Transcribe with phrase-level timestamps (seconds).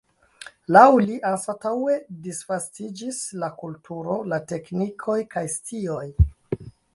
[0.75, 1.97] Laŭ li, anstataŭe
[2.27, 6.05] disvastiĝis la kulturo, la teknikoj kaj scioj.